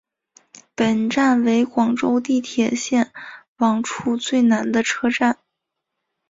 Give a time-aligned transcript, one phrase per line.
[0.73, 3.13] 本站为广州地铁线
[3.57, 5.37] 网位处最南的车站。